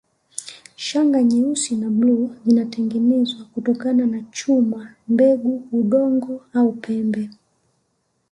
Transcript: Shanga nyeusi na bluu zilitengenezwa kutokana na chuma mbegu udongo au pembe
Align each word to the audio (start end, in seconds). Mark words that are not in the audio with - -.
Shanga 0.77 1.23
nyeusi 1.23 1.75
na 1.75 1.89
bluu 1.89 2.35
zilitengenezwa 2.45 3.45
kutokana 3.45 4.05
na 4.05 4.21
chuma 4.31 4.95
mbegu 5.07 5.67
udongo 5.71 6.41
au 6.53 6.71
pembe 6.71 7.29